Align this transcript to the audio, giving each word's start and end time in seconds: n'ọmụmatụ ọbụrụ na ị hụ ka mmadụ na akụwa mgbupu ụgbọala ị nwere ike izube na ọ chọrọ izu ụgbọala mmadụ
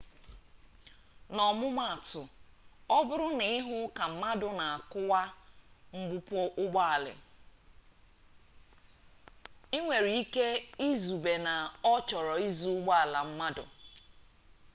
n'ọmụmatụ 1.35 2.21
ọbụrụ 2.97 3.27
na 3.39 3.45
ị 3.57 3.59
hụ 3.67 3.77
ka 3.97 4.05
mmadụ 4.11 4.47
na 4.59 4.65
akụwa 4.77 5.21
mgbupu 5.97 6.35
ụgbọala 6.63 7.13
ị 9.75 9.77
nwere 9.83 10.09
ike 10.21 10.45
izube 10.87 11.33
na 11.45 11.53
ọ 11.93 11.95
chọrọ 12.07 12.33
izu 12.47 12.67
ụgbọala 12.77 13.19
mmadụ 13.29 13.63